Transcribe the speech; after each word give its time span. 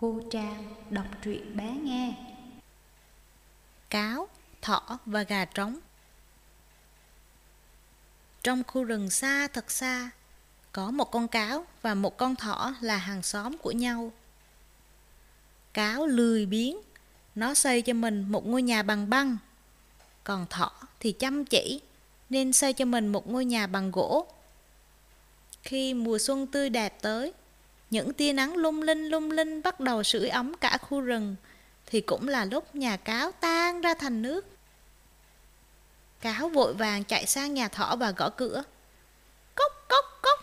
Cô 0.00 0.20
Trang 0.30 0.74
đọc 0.90 1.06
truyện 1.22 1.56
bé 1.56 1.70
nghe. 1.70 2.14
Cáo, 3.90 4.28
thỏ 4.62 4.98
và 5.06 5.22
gà 5.22 5.44
trống. 5.44 5.78
Trong 8.42 8.62
khu 8.66 8.84
rừng 8.84 9.10
xa 9.10 9.48
thật 9.52 9.70
xa 9.70 10.10
Có 10.72 10.90
một 10.90 11.10
con 11.10 11.28
cáo 11.28 11.66
và 11.82 11.94
một 11.94 12.16
con 12.16 12.36
thỏ 12.36 12.74
là 12.80 12.96
hàng 12.96 13.22
xóm 13.22 13.58
của 13.58 13.70
nhau. 13.70 14.12
Cáo 15.72 16.06
lười 16.06 16.46
biếng 16.46 16.76
Nó 17.34 17.54
xây 17.54 17.82
cho 17.82 17.92
mình 17.92 18.28
một 18.28 18.46
ngôi 18.46 18.62
nhà 18.62 18.82
bằng 18.82 19.10
băng. 19.10 19.36
Còn 20.24 20.46
thỏ 20.50 20.72
thì 21.00 21.12
chăm 21.12 21.44
chỉ 21.44 21.80
Nên 22.30 22.52
xây 22.52 22.72
cho 22.72 22.84
mình 22.84 23.08
một 23.08 23.28
ngôi 23.28 23.44
nhà 23.44 23.66
bằng 23.66 23.90
gỗ. 23.90 24.26
Khi 25.62 25.94
mùa 25.94 26.18
xuân 26.18 26.46
tươi 26.46 26.70
đẹp 26.70 27.02
tới 27.02 27.32
những 27.90 28.12
tia 28.12 28.32
nắng 28.32 28.56
lung 28.56 28.82
linh 28.82 29.08
lung 29.08 29.30
linh 29.30 29.62
bắt 29.62 29.80
đầu 29.80 30.02
sưởi 30.02 30.28
ấm 30.28 30.54
cả 30.54 30.78
khu 30.78 31.00
rừng, 31.00 31.36
thì 31.86 32.00
cũng 32.00 32.28
là 32.28 32.44
lúc 32.44 32.74
nhà 32.74 32.96
cáo 32.96 33.32
tan 33.32 33.80
ra 33.80 33.94
thành 33.94 34.22
nước. 34.22 34.46
Cáo 36.20 36.48
vội 36.48 36.74
vàng 36.74 37.04
chạy 37.04 37.26
sang 37.26 37.54
nhà 37.54 37.68
thỏ 37.68 37.96
và 37.96 38.10
gõ 38.10 38.30
cửa. 38.30 38.62
Cốc 39.54 39.72
cốc 39.88 40.04
cốc, 40.22 40.38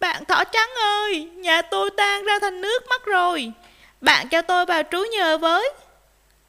bạn 0.00 0.24
thỏ 0.24 0.44
trắng 0.44 0.70
ơi, 0.82 1.24
nhà 1.24 1.62
tôi 1.62 1.90
tan 1.96 2.24
ra 2.24 2.38
thành 2.40 2.60
nước 2.60 2.82
mất 2.88 3.04
rồi. 3.04 3.52
Bạn 4.00 4.28
cho 4.28 4.42
tôi 4.42 4.66
vào 4.66 4.82
trú 4.90 5.04
nhờ 5.12 5.38
với. 5.38 5.72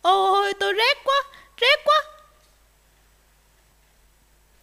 Ôi, 0.02 0.54
tôi 0.60 0.74
rét 0.74 0.98
quá 1.04 1.16
rét 1.58 1.80
quá. 1.86 2.02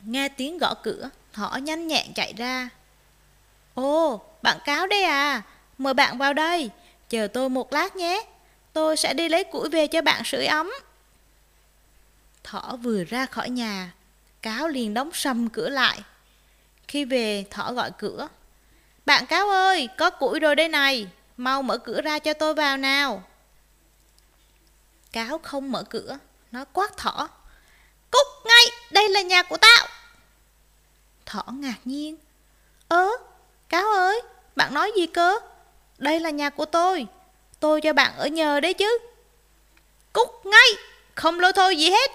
Nghe 0.00 0.28
tiếng 0.28 0.58
gõ 0.58 0.74
cửa, 0.82 1.10
thỏ 1.32 1.58
nhanh 1.62 1.86
nhẹn 1.86 2.14
chạy 2.14 2.32
ra. 2.36 2.68
Ồ, 3.74 4.20
bạn 4.42 4.58
cáo 4.64 4.86
đây 4.86 5.02
à 5.02 5.42
Mời 5.78 5.94
bạn 5.94 6.18
vào 6.18 6.32
đây, 6.32 6.70
chờ 7.08 7.28
tôi 7.28 7.48
một 7.48 7.72
lát 7.72 7.96
nhé. 7.96 8.26
Tôi 8.72 8.96
sẽ 8.96 9.14
đi 9.14 9.28
lấy 9.28 9.44
củi 9.44 9.68
về 9.68 9.86
cho 9.86 10.02
bạn 10.02 10.24
sưởi 10.24 10.46
ấm. 10.46 10.72
Thỏ 12.44 12.76
vừa 12.82 13.04
ra 13.04 13.26
khỏi 13.26 13.50
nhà, 13.50 13.92
cáo 14.42 14.68
liền 14.68 14.94
đóng 14.94 15.10
sầm 15.12 15.48
cửa 15.48 15.68
lại. 15.68 16.00
Khi 16.88 17.04
về, 17.04 17.44
thỏ 17.50 17.72
gọi 17.72 17.90
cửa. 17.98 18.28
Bạn 19.06 19.26
cáo 19.26 19.48
ơi, 19.48 19.88
có 19.98 20.10
củi 20.10 20.40
rồi 20.40 20.54
đây 20.54 20.68
này, 20.68 21.08
mau 21.36 21.62
mở 21.62 21.78
cửa 21.78 22.00
ra 22.00 22.18
cho 22.18 22.32
tôi 22.32 22.54
vào 22.54 22.76
nào. 22.76 23.22
Cáo 25.12 25.38
không 25.38 25.72
mở 25.72 25.82
cửa, 25.82 26.18
nó 26.52 26.64
quát 26.64 26.96
thỏ. 26.96 27.28
Cút 28.10 28.26
ngay, 28.44 28.64
đây 28.90 29.08
là 29.08 29.22
nhà 29.22 29.42
của 29.42 29.56
tao. 29.56 29.86
Thỏ 31.26 31.44
ngạc 31.48 31.78
nhiên. 31.84 32.16
Ơ, 32.88 33.08
cáo 33.68 33.90
ơi, 33.90 34.22
bạn 34.56 34.74
nói 34.74 34.92
gì 34.96 35.06
cơ? 35.06 35.38
Đây 35.98 36.20
là 36.20 36.30
nhà 36.30 36.50
của 36.50 36.64
tôi. 36.64 37.06
Tôi 37.60 37.80
cho 37.80 37.92
bạn 37.92 38.12
ở 38.16 38.26
nhờ 38.26 38.60
đấy 38.60 38.74
chứ. 38.74 38.98
Cút 40.12 40.28
ngay, 40.44 40.68
Không 41.14 41.40
lôi 41.40 41.52
thôi 41.52 41.76
gì 41.76 41.90
hết. 41.90 42.10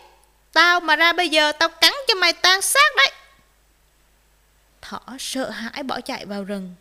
Tao 0.54 0.80
mà 0.80 0.96
ra 0.96 1.14
bây 1.14 1.30
giờ, 1.30 1.52
tao 1.52 1.70
cắn 1.70 1.94
cho 2.08 2.16
mày 2.16 2.34
tan 2.34 2.62
xác 2.62 2.96
đấy. 2.98 3.12
Thỏ 4.82 5.00
sợ 5.20 5.50
hãi 5.50 5.84
bỏ 5.84 6.02
chạy 6.02 6.26
vào 6.26 6.44
rừng. 6.44 6.76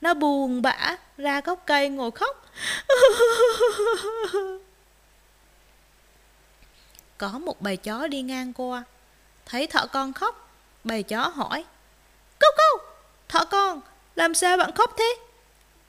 Nó 0.00 0.14
buồn 0.14 0.62
bã, 0.62 0.96
ra 1.16 1.40
gốc 1.40 1.62
cây 1.66 1.88
ngồi 1.88 2.10
khóc. 2.10 2.46
Có 7.18 7.28
một 7.28 7.60
bầy 7.60 7.76
chó 7.76 8.06
đi 8.06 8.22
ngang 8.22 8.52
qua. 8.52 8.84
Thấy 9.46 9.66
thỏ 9.66 9.86
con 9.92 10.12
khóc, 10.12 10.50
Bầy 10.84 11.02
chó 11.02 11.28
hỏi. 11.28 11.64
Cốc 12.40 12.54
cốc 12.56 12.80
Thỏ 13.28 13.44
con, 13.44 13.80
Làm 14.14 14.34
sao 14.34 14.56
bạn 14.56 14.72
khóc 14.74 14.94
thế? 14.98 15.16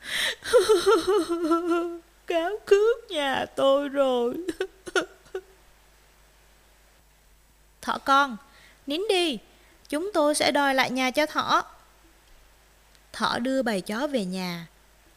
Cáo 2.28 2.52
cướp 2.66 2.98
nhà 3.10 3.46
tôi 3.56 3.90
rồi. 3.90 4.36
Thỏ 7.82 7.98
con, 8.06 8.38
Nín 8.88 9.02
đi, 9.10 9.40
Chúng 9.90 10.12
tôi 10.14 10.36
sẽ 10.36 10.52
đòi 10.52 10.76
lại 10.76 10.92
nhà 10.92 11.12
cho 11.12 11.26
thỏ 11.26 11.64
Thỏ 13.14 13.40
đưa 13.40 13.62
bầy 13.62 13.82
chó 13.82 14.08
về 14.08 14.26
nhà, 14.26 14.68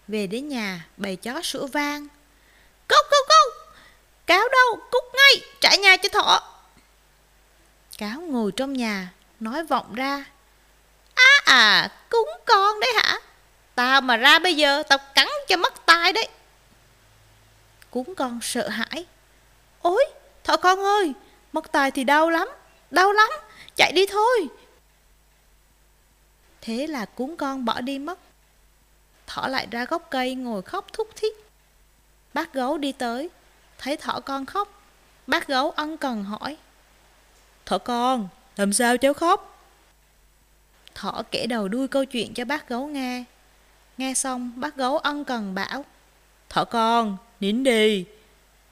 Về 0.09 0.27
đến 0.27 0.49
nhà 0.49 0.87
Bầy 0.97 1.17
chó 1.17 1.43
sủa 1.43 1.67
vang. 1.67 2.09
Cốc 2.89 3.07
cốc 3.11 3.27
cốc, 3.29 3.75
Cáo 4.27 4.49
đâu, 4.49 4.81
cút 4.91 5.05
ngay, 5.15 5.43
trả 5.61 5.77
nhà 5.77 5.97
cho 5.97 6.09
thỏ 6.09 6.41
Cáo 7.99 8.21
ngồi 8.21 8.53
trong 8.57 8.73
nhà, 8.73 9.13
Nói 9.41 9.65
vọng 9.65 9.95
ra. 9.95 10.25
À 11.15 11.41
à 11.45 11.91
cúng 12.09 12.31
con 12.47 12.81
đấy 12.81 12.93
hả? 12.97 13.21
Tao 13.81 14.01
mà 14.01 14.17
ra 14.17 14.39
bây 14.39 14.57
giờ, 14.57 14.83
tao 14.83 14.99
cắn 15.15 15.29
cho 15.49 15.57
mất 15.57 15.87
tai 15.87 16.13
đấy. 16.13 16.29
Cuốn 17.91 18.05
con 18.17 18.39
sợ 18.43 18.69
hãi. 18.69 19.07
Ôi, 19.83 20.05
thọ 20.45 20.57
con 20.57 20.79
ơi, 20.79 21.13
Mất 21.53 21.73
tay 21.73 21.91
thì 21.91 22.05
đau 22.05 22.31
lắm 22.31 22.49
Đau 22.91 23.13
lắm, 23.13 23.31
Chạy 23.77 23.93
đi 23.93 24.07
thôi. 24.07 24.49
Thế 26.61 26.87
là 26.87 27.05
cuốn 27.05 27.37
con 27.37 27.65
bỏ 27.65 27.81
đi 27.81 27.99
mất. 27.99 28.19
Thỏ 29.27 29.47
lại 29.47 29.67
ra 29.71 29.85
gốc 29.85 30.07
cây 30.11 30.35
ngồi 30.35 30.63
khóc 30.63 30.87
thúc 30.93 31.09
thích 31.17 31.37
Bác 32.35 32.53
gấu 32.53 32.79
đi 32.79 32.93
tới, 32.93 33.31
Thấy 33.79 33.97
thỏ 33.97 34.21
con 34.21 34.47
khóc. 34.47 34.83
Bác 35.27 35.47
gấu 35.47 35.71
ân 35.71 35.97
cần 35.97 36.25
hỏi 36.25 36.57
Thỏ 37.67 37.79
con, 37.79 38.29
Làm 38.57 38.73
sao 38.73 38.97
cháu 38.97 39.15
khóc? 39.15 39.65
Thỏ 40.95 41.23
kể 41.31 41.47
đầu 41.47 41.69
đuôi 41.69 41.89
câu 41.89 42.05
chuyện 42.05 42.35
cho 42.35 42.45
bác 42.45 42.69
gấu 42.69 42.87
nghe. 42.87 43.25
Nghe 44.01 44.15
xong 44.15 44.53
bác 44.57 44.77
gấu 44.77 44.99
ân 44.99 45.25
cần 45.25 45.55
bảo 45.55 45.85
Thỏ 46.49 46.65
con, 46.65 47.17
nín 47.41 47.65
đi 47.65 48.05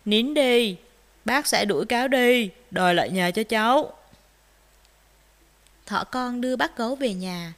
Nín 0.04 0.34
đi 0.34 0.76
Bác 1.24 1.46
sẽ 1.46 1.64
đuổi 1.64 1.86
cáo 1.86 2.08
đi 2.08 2.50
Đòi 2.70 2.94
lại 2.94 3.10
nhà 3.10 3.30
cho 3.30 3.42
cháu. 3.42 3.92
Thỏ 5.86 6.04
con 6.04 6.40
đưa 6.40 6.56
bác 6.56 6.76
gấu 6.76 6.94
về 6.94 7.14
nhà. 7.14 7.52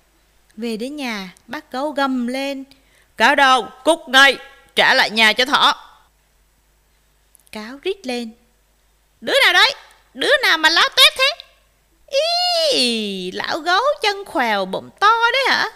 Về 0.57 0.77
đến 0.77 0.97
nhà 0.97 1.35
Bác 1.47 1.73
gấu 1.73 1.91
gầm 1.91 2.27
lên 2.27 2.65
Cáo 3.17 3.35
đâu, 3.35 3.69
cút 3.85 3.99
ngay 4.09 4.37
Trả 4.75 4.95
lại 4.95 5.11
nhà 5.11 5.33
cho 5.33 5.45
thỏ. 5.45 5.75
Cáo 7.53 7.79
rít 7.83 8.07
lên 8.07 8.31
Đứa 9.21 9.35
nào 9.45 9.53
đấy? 9.53 9.75
Đứa 10.15 10.33
nào 10.43 10.59
mà 10.59 10.71
láo 10.71 10.89
tét 10.97 11.13
thế? 11.19 11.45
Ý, 12.73 13.31
lão 13.31 13.59
gấu 13.59 13.83
chân 14.03 14.25
khèo 14.35 14.65
bụng 14.65 14.91
to 15.01 15.13
đấy 15.33 15.45
hả 15.49 15.71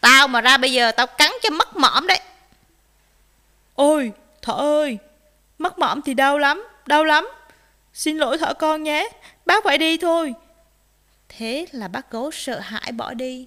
Tao 0.00 0.28
mà 0.28 0.40
ra 0.40 0.56
bây 0.56 0.72
giờ 0.72 0.92
tao 0.92 1.06
cắn 1.06 1.30
cho 1.42 1.50
mất 1.50 1.76
mõm 1.76 2.06
đấy. 2.06 2.20
Ôi 3.74 4.12
thỏ 4.42 4.52
ơi 4.52 4.98
Mất 5.58 5.78
mõm 5.78 6.02
thì 6.02 6.14
đau 6.14 6.38
lắm 6.38 6.68
Đau 6.86 7.04
lắm. 7.04 7.28
Xin 7.94 8.18
lỗi 8.18 8.38
thỏ 8.38 8.52
con 8.52 8.82
nhé 8.82 9.08
Bác 9.46 9.64
phải 9.64 9.78
đi 9.78 9.98
thôi. 9.98 10.34
Thế 11.28 11.66
là 11.72 11.88
bác 11.88 12.10
gấu 12.10 12.30
sợ 12.30 12.58
hãi 12.58 12.92
bỏ 12.92 13.14
đi. 13.14 13.46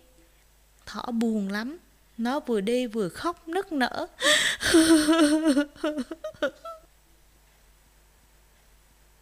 Thỏ 0.86 1.06
buồn 1.12 1.50
lắm 1.52 1.78
Nó 2.18 2.40
vừa 2.40 2.62
đi 2.62 2.88
vừa 2.88 3.10
khóc 3.10 3.48
nức 3.48 3.72
nở. 3.72 4.08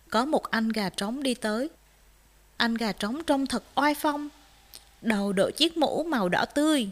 Có 0.09 0.25
một 0.25 0.51
anh 0.51 0.69
gà 0.69 0.89
trống 0.89 1.23
đi 1.23 1.33
tới. 1.33 1.69
Anh 2.57 2.75
gà 2.75 2.91
trống 2.91 3.23
trông 3.23 3.45
thật 3.45 3.63
oai 3.75 3.95
phong. 3.95 4.29
Đầu 5.01 5.33
đội 5.33 5.51
chiếc 5.51 5.77
mũ 5.77 6.03
màu 6.03 6.29
đỏ 6.29 6.45
tươi 6.45 6.89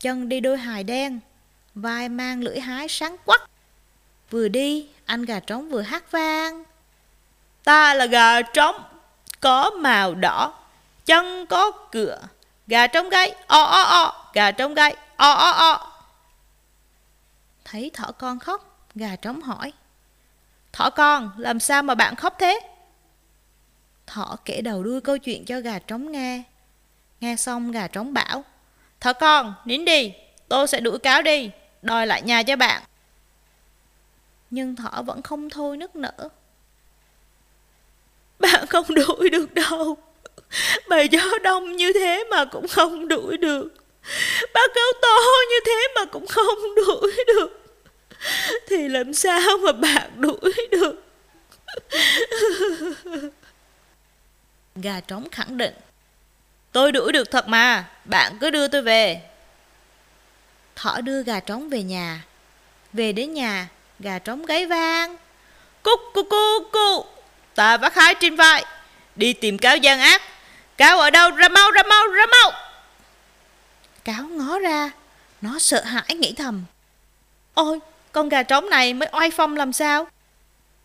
chân 0.00 0.28
đi 0.28 0.40
đôi 0.40 0.58
hài 0.58 0.84
đen, 0.84 1.20
vai 1.74 2.08
mang 2.08 2.42
lưỡi 2.42 2.60
hái 2.60 2.88
sáng 2.88 3.16
quắc. 3.24 3.50
Vừa 4.30 4.48
đi, 4.48 4.88
anh 5.06 5.24
gà 5.24 5.40
trống 5.40 5.68
vừa 5.68 5.82
hát 5.82 6.10
vang. 6.10 6.64
Ta 7.64 7.94
là 7.94 8.06
gà 8.06 8.42
trống, 8.42 8.76
có 9.40 9.70
màu 9.70 10.14
đỏ, 10.14 10.54
chân 11.06 11.46
có 11.46 11.70
cửa, 11.70 12.18
gà 12.66 12.86
trống 12.86 13.08
gáy, 13.08 13.34
o 13.46 13.62
o 13.62 13.82
o, 13.82 14.30
gà 14.34 14.50
trống 14.50 14.74
gáy, 14.74 14.96
o 15.16 15.30
o 15.30 15.50
o. 15.50 15.92
Thấy 17.64 17.90
thỏ 17.94 18.12
con 18.18 18.38
khóc, 18.38 18.88
gà 18.94 19.16
trống 19.16 19.42
hỏi. 19.42 19.72
Thỏ 20.72 20.90
con, 20.90 21.30
làm 21.36 21.60
sao 21.60 21.82
mà 21.82 21.94
bạn 21.94 22.16
khóc 22.16 22.34
thế? 22.38 22.60
Thỏ 24.06 24.36
kể 24.44 24.60
đầu 24.60 24.82
đuôi 24.82 25.00
câu 25.00 25.18
chuyện 25.18 25.44
cho 25.44 25.60
gà 25.60 25.78
trống 25.78 26.12
nghe. 26.12 26.42
Nghe 27.20 27.36
xong 27.36 27.72
gà 27.72 27.86
trống 27.86 28.14
bảo. 28.14 28.44
Thỏ 29.00 29.12
con, 29.12 29.54
nín 29.64 29.84
đi, 29.84 30.12
tôi 30.48 30.66
sẽ 30.66 30.80
đuổi 30.80 30.98
cáo 30.98 31.22
đi, 31.22 31.50
đòi 31.82 32.06
lại 32.06 32.22
nhà 32.22 32.42
cho 32.42 32.56
bạn. 32.56 32.82
Nhưng 34.50 34.76
thỏ 34.76 35.02
vẫn 35.02 35.22
không 35.22 35.50
thôi 35.50 35.76
nức 35.76 35.96
nở. 35.96 36.28
Bạn 38.38 38.66
không 38.66 38.94
đuổi 38.94 39.30
được 39.30 39.54
đâu. 39.54 39.96
Bà 40.88 41.02
gió 41.02 41.38
đông 41.42 41.76
như 41.76 41.92
thế 41.92 42.24
mà 42.30 42.44
cũng 42.44 42.68
không 42.68 43.08
đuổi 43.08 43.36
được. 43.36 43.68
Bà 44.54 44.60
cáo 44.74 44.92
to 45.02 45.16
như 45.50 45.56
thế 45.66 45.88
mà 45.94 46.04
cũng 46.04 46.26
không 46.26 46.74
đuổi 46.76 47.24
được. 47.26 47.60
Thì 48.68 48.88
làm 48.88 49.14
sao 49.14 49.58
mà 49.64 49.72
bạn 49.72 50.10
đuổi 50.20 50.52
được? 50.70 51.02
Gà 54.76 55.00
trống 55.00 55.28
khẳng 55.30 55.56
định 55.56 55.74
Tôi 56.76 56.92
đuổi 56.92 57.12
được 57.12 57.30
thật 57.30 57.48
mà, 57.48 57.84
bạn 58.04 58.38
cứ 58.40 58.50
đưa 58.50 58.68
tôi 58.68 58.82
về. 58.82 59.20
Thỏ 60.74 61.00
đưa 61.00 61.22
gà 61.22 61.40
trống 61.40 61.68
về 61.68 61.82
nhà. 61.82 62.24
Về 62.92 63.12
đến 63.12 63.34
nhà, 63.34 63.68
Gà 63.98 64.18
trống 64.18 64.46
gáy 64.46 64.66
vang. 64.66 65.16
Cúc 65.82 66.00
cu 66.14 66.22
cu 66.22 66.70
cu. 66.72 67.06
Ta 67.54 67.76
vác 67.76 67.94
hai 67.94 68.14
trên 68.14 68.36
vai. 68.36 68.64
Đi 69.14 69.32
tìm 69.32 69.58
cáo 69.58 69.76
gian 69.76 70.00
ác. 70.00 70.22
Cáo 70.76 70.98
ở 70.98 71.10
đâu? 71.10 71.30
Ra 71.30 71.48
mau, 71.48 71.70
ra 71.70 71.82
mau, 71.82 72.06
ra 72.06 72.26
mau. 72.26 72.52
Cáo 74.04 74.28
ngó 74.28 74.58
ra. 74.58 74.90
Nó 75.40 75.58
sợ 75.58 75.82
hãi 75.84 76.14
nghĩ 76.16 76.34
thầm. 76.36 76.64
Ôi, 77.54 77.78
con 78.12 78.28
gà 78.28 78.42
trống 78.42 78.70
này 78.70 78.94
mới 78.94 79.08
oai 79.12 79.30
phong 79.30 79.56
làm 79.56 79.72
sao? 79.72 80.08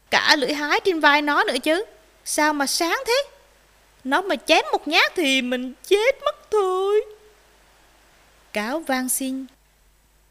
Cả 0.10 0.36
lưỡi 0.36 0.54
hái 0.54 0.80
trên 0.86 1.00
vai 1.00 1.22
nó 1.22 1.44
nữa 1.44 1.58
chứ. 1.64 1.84
Sao 2.26 2.54
mà 2.54 2.68
sáng 2.68 3.00
thế? 3.08 3.24
Nó 4.04 4.22
mà 4.22 4.36
chém 4.36 4.66
một 4.72 4.88
nhát 4.88 5.12
thì 5.16 5.42
mình 5.42 5.74
chết 5.88 6.16
mất 6.26 6.52
thôi. 6.52 7.02
Cáo 8.54 8.80
vang 8.80 9.10
xin. 9.10 9.46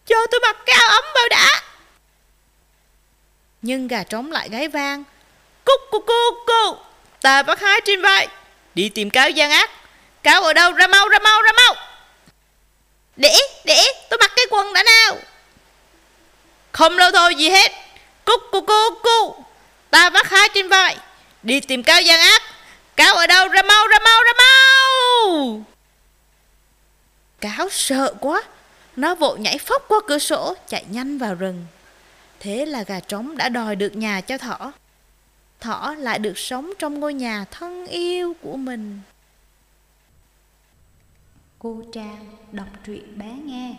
Cho 0.06 0.16
tôi 0.30 0.40
mặc 0.40 0.56
cái 0.66 0.76
áo 0.80 0.90
ấm 0.90 1.04
vào 1.14 1.28
đã. 1.30 1.62
Nhưng 3.62 3.88
gà 3.88 4.02
trống 4.02 4.32
lại 4.32 4.48
gáy 4.48 4.68
vang. 4.68 5.04
Cúc 5.64 5.80
cu 5.90 6.00
cu 6.00 6.44
cu. 6.46 6.76
Ta 7.20 7.42
bắt 7.42 7.60
hái 7.60 7.80
trên 7.84 8.02
vai. 8.02 8.28
Đi 8.74 8.88
tìm 8.88 9.10
cáo 9.10 9.30
gian 9.30 9.50
ác. 9.50 9.70
Cáo 10.22 10.42
ở 10.42 10.52
đâu? 10.52 10.72
Ra 10.72 10.86
mau, 10.86 11.08
ra 11.08 11.18
mau, 11.18 11.42
ra 11.42 11.52
mau. 11.52 11.74
Để, 13.16 13.36
để, 13.64 13.82
tôi 14.10 14.18
mặc 14.20 14.32
cái 14.36 14.46
quần 14.50 14.72
đã 14.72 14.82
nào. 14.82 15.18
Không 16.72 16.98
lâu 16.98 17.10
thôi 17.10 17.34
gì 17.34 17.48
hết. 17.50 17.72
Cúc 18.24 18.40
cu 18.52 18.60
cu 18.60 18.94
cu. 19.02 19.44
Ta 19.90 20.10
bắt 20.10 20.30
hái 20.30 20.48
trên 20.54 20.68
vai. 20.68 20.96
Đi 21.42 21.60
tìm 21.60 21.82
cáo 21.82 22.02
gian 22.02 22.20
ác. 22.20 22.42
Cáo 23.00 23.16
ở 23.16 23.26
đâu? 23.26 23.48
Ra 23.48 23.62
mau, 23.62 23.86
ra 23.86 23.98
mau, 24.04 24.24
ra 24.24 24.32
mau. 24.38 25.60
Cáo 27.40 27.68
sợ 27.70 28.14
quá. 28.20 28.42
Nó 28.96 29.14
vội 29.14 29.38
nhảy 29.38 29.58
phóc 29.58 29.84
qua 29.88 30.00
cửa 30.06 30.18
sổ, 30.18 30.54
chạy 30.68 30.84
nhanh 30.90 31.18
vào 31.18 31.34
rừng. 31.34 31.66
Thế 32.40 32.66
là 32.66 32.82
gà 32.82 33.00
trống 33.00 33.36
đã 33.36 33.48
đòi 33.48 33.76
được 33.76 33.96
nhà 33.96 34.20
cho 34.20 34.38
thỏ. 34.38 34.72
Thỏ 35.60 35.94
lại 35.98 36.18
được 36.18 36.38
sống 36.38 36.72
trong 36.78 37.00
ngôi 37.00 37.14
nhà 37.14 37.44
thân 37.50 37.86
yêu 37.86 38.34
của 38.42 38.56
mình. 38.56 39.00
Cô 41.58 41.82
Trang 41.92 42.36
đọc 42.52 42.68
truyện 42.86 43.18
bé 43.18 43.32
nghe 43.44 43.74